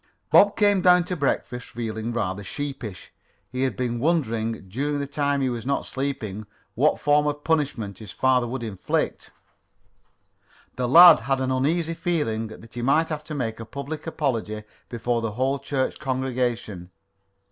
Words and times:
Bob 0.31 0.55
came 0.57 0.81
down 0.81 1.03
to 1.03 1.15
breakfast 1.15 1.67
feeling 1.67 2.11
rather 2.11 2.43
sheepish. 2.43 3.13
He 3.51 3.61
had 3.61 3.77
been 3.77 3.99
wondering, 3.99 4.67
during 4.67 4.97
the 4.99 5.05
time 5.05 5.41
he 5.41 5.49
was 5.51 5.63
not 5.63 5.85
sleeping, 5.85 6.47
what 6.73 6.99
form 6.99 7.27
of 7.27 7.43
punishment 7.43 7.99
his 7.99 8.09
father 8.11 8.47
would 8.47 8.63
inflict. 8.63 9.29
The 10.75 10.87
lad 10.89 11.19
had 11.19 11.39
an 11.39 11.51
uneasy 11.51 11.93
feeling 11.93 12.47
that 12.47 12.73
he 12.73 12.81
might 12.81 13.09
have 13.09 13.23
to 13.25 13.35
make 13.35 13.59
a 13.59 13.63
public 13.65 14.07
apology 14.07 14.63
before 14.89 15.21
the 15.21 15.33
whole 15.33 15.59
church 15.59 15.99
congregation. 15.99 16.89